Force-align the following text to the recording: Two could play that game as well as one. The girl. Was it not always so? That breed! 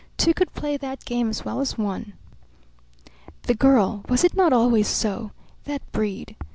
Two 0.17 0.33
could 0.33 0.51
play 0.53 0.77
that 0.77 1.05
game 1.05 1.29
as 1.29 1.45
well 1.45 1.59
as 1.59 1.77
one. 1.77 2.13
The 3.43 3.53
girl. 3.53 4.03
Was 4.09 4.23
it 4.23 4.35
not 4.35 4.51
always 4.51 4.87
so? 4.87 5.29
That 5.65 5.83
breed! 5.91 6.35